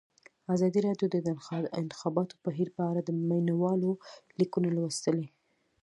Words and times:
ازادي 0.53 0.79
راډیو 0.87 1.07
د 1.11 1.15
د 1.25 1.27
انتخاباتو 1.81 2.35
بهیر 2.45 2.67
په 2.75 2.81
اړه 2.89 3.01
د 3.03 3.09
مینه 3.29 3.53
والو 3.61 3.91
لیکونه 4.39 4.69
لوستي. 4.75 5.21